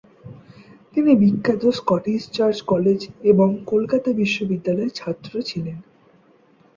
তিনি 0.93 1.11
বিখ্যাত 1.15 1.63
Scottish 1.77 2.21
Church 2.31 2.57
College 2.63 2.99
এবং 3.23 3.47
কলকাতা 3.65 4.09
বিশ্ববিদ্যালয়ের 4.13 4.95
ছাত্র 4.95 5.31
ছিলেন। 5.41 5.77